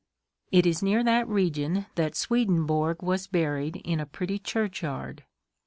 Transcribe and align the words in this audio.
It 0.51 0.65
is 0.65 0.81
near 0.81 1.03
that 1.03 1.27
region 1.27 1.85
that 1.93 2.15
Swedenborg 2.15 3.03
was 3.03 3.27
buried 3.27 3.75
in 3.85 3.99
a 3.99 4.07
pretty 4.07 4.39
churchyard. 4.39 5.25